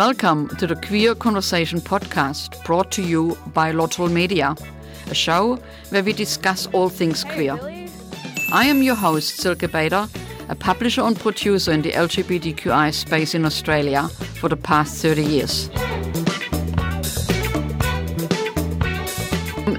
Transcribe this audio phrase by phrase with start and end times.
[0.00, 4.56] Welcome to the Queer Conversation podcast brought to you by Lotl Media,
[5.10, 5.56] a show
[5.90, 7.58] where we discuss all things queer.
[8.50, 10.08] I am your host, Silke Bader,
[10.48, 14.08] a publisher and producer in the LGBTQI space in Australia
[14.40, 15.70] for the past 30 years.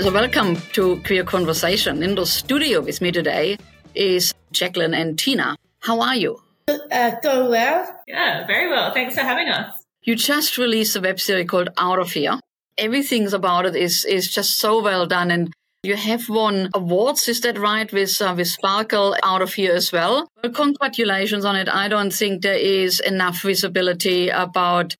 [0.03, 2.03] So, welcome to Queer Conversation.
[2.03, 3.57] In the studio with me today
[3.95, 5.57] is Jacqueline and Tina.
[5.79, 6.39] How are you?
[6.67, 8.01] Uh, going well.
[8.07, 8.93] Yeah, very well.
[8.93, 9.80] Thanks for having us.
[10.03, 12.39] You just released a web series called Out of Here.
[12.75, 17.27] Everything about it is is just so well done, and you have won awards.
[17.27, 17.91] Is that right?
[17.93, 20.27] With uh, with Sparkle Out of Here as well.
[20.41, 20.51] well.
[20.53, 21.69] Congratulations on it.
[21.69, 24.95] I don't think there is enough visibility about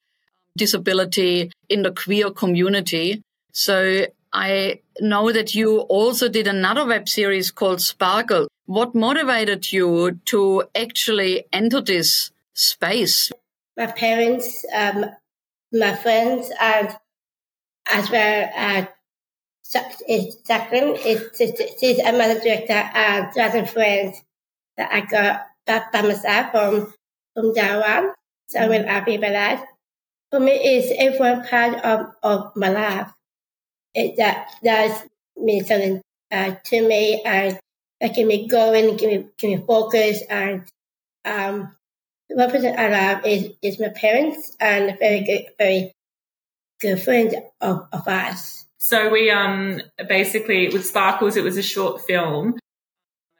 [0.55, 3.23] disability in the queer community.
[3.53, 8.49] So I know that you also did another web series called Sparkle.
[8.65, 13.31] What motivated you to actually enter this space?
[13.77, 15.05] My parents, um,
[15.71, 16.95] my friends, and
[17.89, 18.87] as well as
[20.45, 21.29] Jacqueline is
[21.79, 24.21] she's another director and other friends
[24.77, 26.93] that I got back by myself from
[27.33, 28.13] from Taiwan.
[28.47, 29.65] So I'm really happy about that.
[30.29, 33.11] For me, it's every part of, of my life.
[33.93, 35.03] It that does
[35.37, 37.59] mean something uh, to me and
[38.01, 40.63] can me going, give me give me focus and
[41.23, 41.75] um
[42.35, 45.93] person I love is, is my parents and a very good, very
[46.79, 48.65] good friend of, of us.
[48.77, 52.57] So we um basically with Sparkles, it was a short film,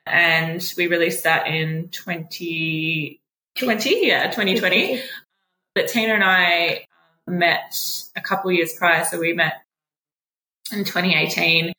[0.05, 5.01] and we released that in 2020, yeah, 2020.
[5.73, 6.85] But Tina and I
[7.27, 9.61] met a couple years prior, so we met
[10.71, 11.73] in 2018.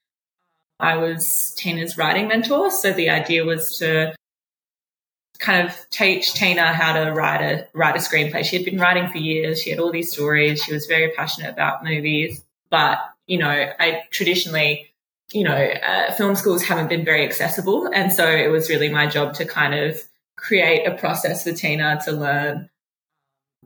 [0.80, 4.14] I was Tina's writing mentor, so the idea was to
[5.42, 8.44] kind of teach Tina how to write a write a screenplay.
[8.44, 9.60] She had been writing for years.
[9.60, 10.62] She had all these stories.
[10.62, 14.92] She was very passionate about movies, but you know, I traditionally,
[15.32, 19.06] you know, uh, film schools haven't been very accessible, and so it was really my
[19.06, 20.00] job to kind of
[20.36, 22.70] create a process for Tina to learn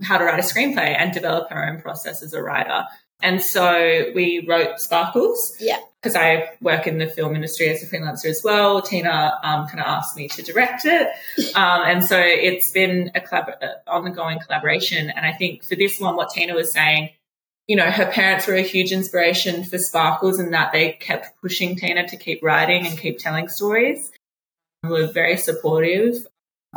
[0.02, 2.84] how to write a screenplay and develop her own process as a writer.
[3.22, 5.56] And so we wrote Sparkles.
[5.58, 8.80] Yeah because I work in the film industry as a freelancer as well.
[8.80, 11.08] Tina um, kind of asked me to direct it,
[11.56, 13.58] um, and so it's been a collab-
[13.88, 15.10] ongoing collaboration.
[15.10, 17.10] And I think for this one, what Tina was saying,
[17.66, 21.74] you know, her parents were a huge inspiration for Sparkles, and that they kept pushing
[21.74, 24.12] Tina to keep writing and keep telling stories.
[24.84, 26.24] We were very supportive,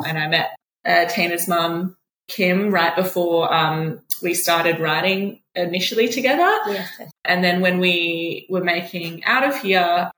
[0.03, 1.95] and I met uh, Tina's mum,
[2.27, 6.49] Kim, right before um, we started writing initially together.
[6.67, 7.01] Yes.
[7.25, 10.11] And then when we were making Out of Here,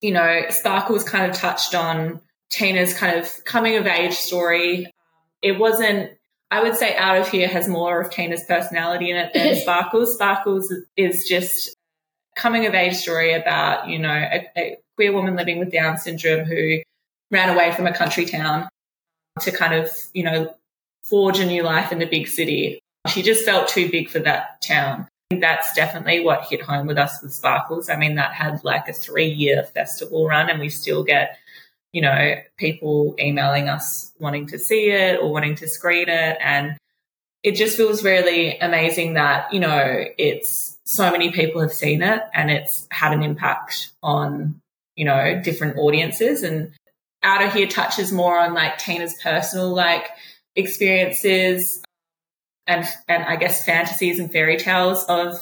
[0.00, 2.20] you know, Sparkles kind of touched on
[2.50, 4.92] Tina's kind of coming of age story.
[5.40, 6.12] It wasn't,
[6.50, 10.14] I would say Out of Here has more of Tina's personality in it than Sparkles.
[10.14, 11.74] Sparkles is just
[12.36, 16.44] coming of age story about, you know, a, a queer woman living with Down syndrome
[16.44, 16.78] who
[17.30, 18.68] ran away from a country town
[19.40, 20.54] to kind of, you know,
[21.02, 22.78] forge a new life in the big city.
[23.08, 25.08] She just felt too big for that town.
[25.30, 27.88] That's definitely what hit home with us with Sparkles.
[27.88, 31.38] I mean, that had like a three year festival run, and we still get,
[31.92, 36.38] you know, people emailing us wanting to see it or wanting to screen it.
[36.40, 36.76] And
[37.42, 42.22] it just feels really amazing that, you know, it's so many people have seen it
[42.34, 44.60] and it's had an impact on,
[44.94, 46.42] you know, different audiences.
[46.42, 46.72] And
[47.22, 50.08] Out of Here touches more on like Tina's personal, like,
[50.54, 51.82] experiences
[52.66, 55.36] and and I guess fantasies and fairy tales of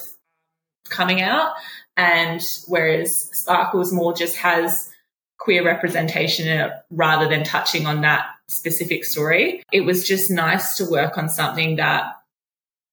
[0.89, 1.53] coming out.
[1.97, 4.91] And whereas Sparkles more just has
[5.39, 9.63] queer representation in it rather than touching on that specific story.
[9.73, 12.13] It was just nice to work on something that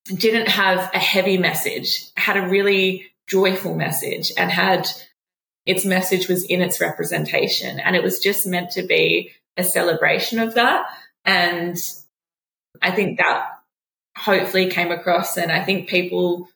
[0.05, 4.87] didn't have a heavy message, had a really joyful message and had
[5.66, 7.79] its message was in its representation.
[7.79, 10.85] And it was just meant to be a celebration of that.
[11.25, 11.77] And
[12.81, 13.56] I think that
[14.17, 15.37] hopefully came across.
[15.37, 16.49] And I think people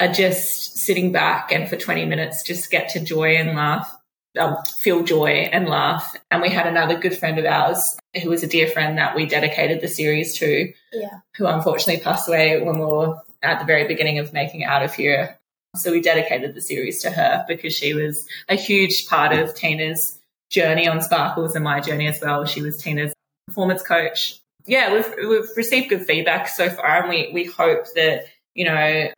[0.00, 3.94] are just sitting back and for 20 minutes just get to joy and laugh,
[4.38, 6.16] um, feel joy and laugh.
[6.30, 9.26] And we had another good friend of ours who was a dear friend that we
[9.26, 11.20] dedicated the series to, yeah.
[11.36, 14.94] who unfortunately passed away when we were at the very beginning of making Out of
[14.94, 15.38] Here.
[15.76, 20.18] So we dedicated the series to her because she was a huge part of Tina's
[20.50, 22.44] journey on Sparkles and my journey as well.
[22.44, 23.14] She was Tina's
[23.46, 28.26] performance coach yeah, we've we've received good feedback so far, and we we hope that
[28.54, 29.12] you know um,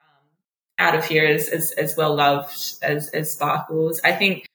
[0.78, 2.52] out of here is as, as well loved
[2.82, 4.00] as as Sparkles.
[4.04, 4.46] I think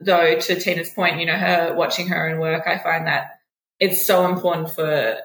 [0.00, 3.40] though to Tina's point, you know, her watching her own work, I find that
[3.80, 5.18] it's so important for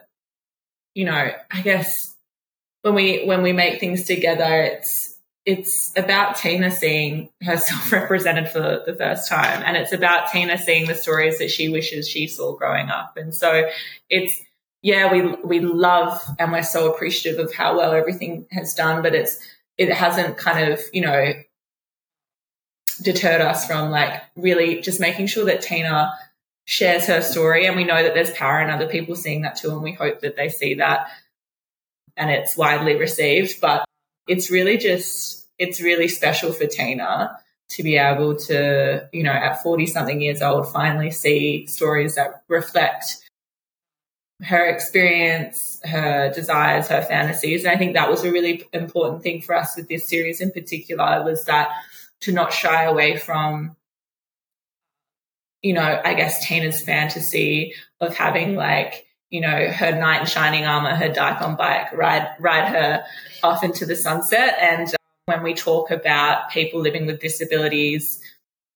[0.93, 2.13] you know, I guess
[2.81, 8.83] when we when we make things together, it's it's about Tina seeing herself represented for
[8.85, 12.55] the first time, and it's about Tina seeing the stories that she wishes she saw
[12.55, 13.17] growing up.
[13.17, 13.69] And so
[14.09, 14.41] it's
[14.83, 19.15] yeah, we we love and we're so appreciative of how well everything has done, but
[19.15, 19.39] it's
[19.77, 21.33] it hasn't kind of you know
[23.01, 26.13] deterred us from like really just making sure that Tina
[26.65, 29.71] shares her story, and we know that there's power in other people seeing that too,
[29.71, 31.07] and we hope that they see that
[32.17, 33.59] and it's widely received.
[33.61, 33.85] But
[34.27, 37.37] it's really just, it's really special for Tina
[37.69, 42.43] to be able to, you know, at 40 something years old, finally see stories that
[42.47, 43.17] reflect
[44.43, 47.63] her experience, her desires, her fantasies.
[47.63, 50.51] And I think that was a really important thing for us with this series in
[50.51, 51.69] particular was that
[52.21, 53.75] to not shy away from,
[55.61, 60.63] you know, I guess Tina's fantasy of having like you know, her knight in shining
[60.65, 63.03] armor, her Daikon bike, ride ride her
[63.41, 64.55] off into the sunset.
[64.61, 68.21] And uh, when we talk about people living with disabilities,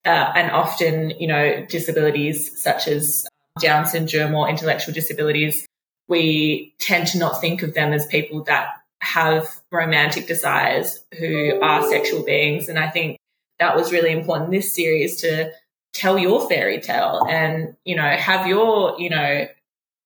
[0.03, 3.27] uh, and often, you know, disabilities such as
[3.59, 5.65] Down syndrome or intellectual disabilities,
[6.07, 11.87] we tend to not think of them as people that have romantic desires who are
[11.89, 12.69] sexual beings.
[12.69, 13.17] And I think
[13.59, 15.51] that was really important in this series to
[15.93, 19.47] tell your fairy tale and, you know, have your, you know,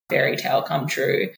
[0.09, 1.29] fairy tale come true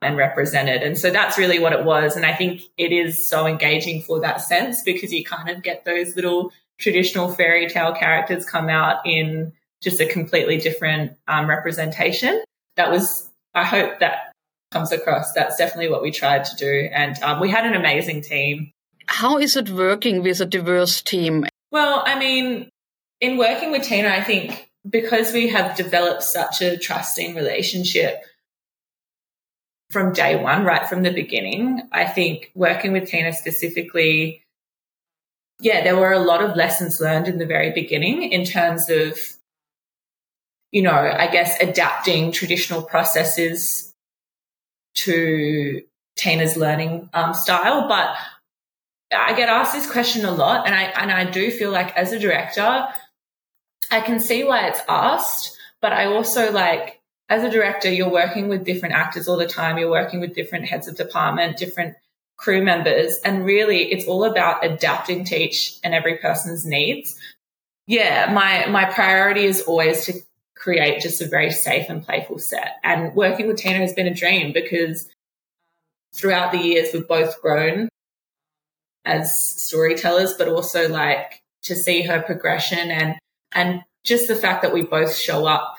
[0.00, 0.82] and represented.
[0.82, 2.16] And so that's really what it was.
[2.16, 5.84] And I think it is so engaging for that sense because you kind of get
[5.84, 12.42] those little traditional fairy tale characters come out in just a completely different um, representation.
[12.76, 14.32] That was, I hope that
[14.70, 15.32] comes across.
[15.32, 16.88] That's definitely what we tried to do.
[16.92, 18.70] And um, we had an amazing team.
[19.06, 21.44] How is it working with a diverse team?
[21.70, 22.68] Well, I mean,
[23.20, 28.22] in working with Tina, I think because we have developed such a trusting relationship
[29.90, 34.42] from day one, right from the beginning, I think working with Tina specifically,
[35.60, 39.18] yeah, there were a lot of lessons learned in the very beginning in terms of,
[40.72, 43.94] you know, I guess adapting traditional processes
[44.94, 45.82] to
[46.16, 47.86] Tina's learning um, style.
[47.88, 48.16] But
[49.14, 52.12] I get asked this question a lot, and I and I do feel like as
[52.12, 52.88] a director,
[53.90, 58.48] I can see why it's asked, but I also like, as a director, you're working
[58.48, 59.76] with different actors all the time.
[59.76, 61.96] You're working with different heads of department, different
[62.36, 63.18] crew members.
[63.24, 67.16] And really it's all about adapting to each and every person's needs.
[67.86, 70.14] Yeah, my, my priority is always to
[70.62, 72.76] create just a very safe and playful set.
[72.84, 75.08] And working with Tina has been a dream because
[76.14, 77.88] throughout the years, we've both grown
[79.04, 83.16] as storytellers, but also like to see her progression and
[83.54, 85.76] and just the fact that we both show up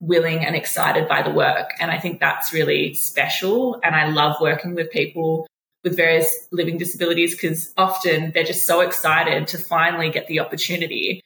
[0.00, 1.70] willing and excited by the work.
[1.78, 3.80] And I think that's really special.
[3.84, 5.46] And I love working with people
[5.84, 11.20] with various living disabilities because often they're just so excited to finally get the opportunity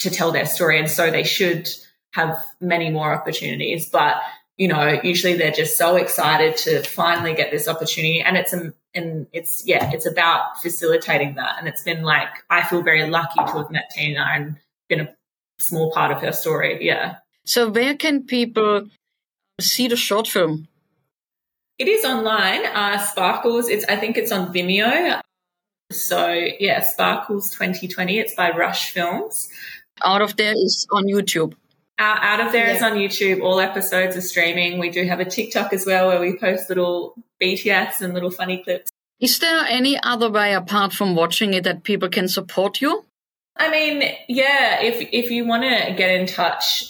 [0.00, 0.78] to tell their story.
[0.78, 1.68] And so they should
[2.14, 3.88] have many more opportunities.
[3.88, 4.16] But,
[4.56, 8.20] you know, usually they're just so excited to finally get this opportunity.
[8.20, 11.56] And it's, a, and it's, yeah, it's about facilitating that.
[11.58, 14.56] And it's been like, I feel very lucky to have met Tina and
[14.88, 15.14] been a
[15.58, 16.84] small part of her story.
[16.84, 17.16] Yeah.
[17.44, 18.88] So where can people
[19.60, 20.68] see the short film?
[21.78, 22.66] It is online.
[22.66, 23.68] Uh, Sparkles.
[23.68, 25.20] It's I think it's on Vimeo.
[25.92, 28.18] So yeah, Sparkles 2020.
[28.18, 29.48] It's by Rush Films.
[30.04, 31.54] Out of there is on YouTube.
[31.98, 32.74] Out, out of there yeah.
[32.74, 33.42] is on YouTube.
[33.42, 34.78] All episodes are streaming.
[34.78, 38.62] We do have a TikTok as well where we post little BTS and little funny
[38.62, 38.90] clips.
[39.20, 43.04] Is there any other way apart from watching it that people can support you?
[43.56, 46.88] I mean, yeah, if if you want to get in touch,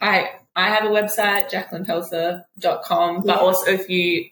[0.00, 3.34] I I have a website, jacquelinepelczar.com, but yeah.
[3.36, 4.30] also if you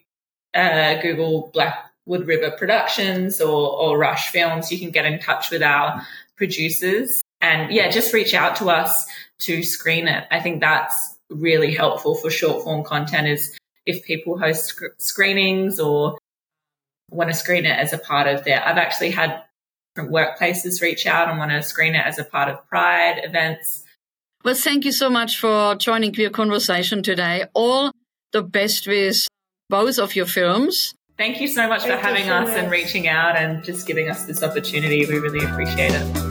[0.55, 5.63] uh, Google Blackwood River Productions or, or Rush Films, you can get in touch with
[5.63, 6.05] our
[6.37, 9.07] producers and yeah, just reach out to us
[9.41, 10.25] to screen it.
[10.31, 15.79] I think that's really helpful for short form content is if people host sc- screenings
[15.79, 16.17] or
[17.11, 19.43] want to screen it as a part of their, I've actually had
[19.95, 23.85] different workplaces reach out and want to screen it as a part of Pride events.
[24.43, 27.45] Well, thank you so much for joining Queer Conversation today.
[27.53, 27.93] All
[28.33, 29.29] the best with
[29.69, 30.95] both of your films.
[31.19, 32.59] Thank you so much thank for having so us much.
[32.59, 35.05] and reaching out and just giving us this opportunity.
[35.07, 36.24] We really appreciate it.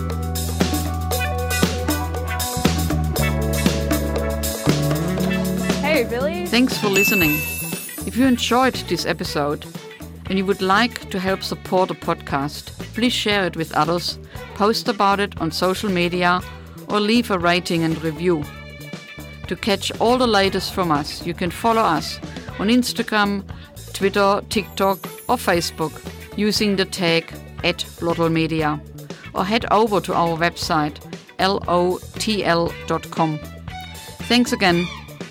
[6.53, 7.31] Thanks for listening.
[8.05, 9.65] If you enjoyed this episode
[10.27, 14.19] and you would like to help support the podcast, please share it with others,
[14.53, 16.41] post about it on social media,
[16.89, 18.43] or leave a rating and review.
[19.47, 22.19] To catch all the latest from us, you can follow us
[22.59, 23.43] on Instagram
[23.93, 25.91] Twitter, TikTok, or Facebook
[26.37, 27.33] using the tag
[27.63, 28.79] at Lotl Media
[29.33, 30.99] or head over to our website
[31.39, 32.59] lotl.com.
[34.29, 34.87] Thanks again,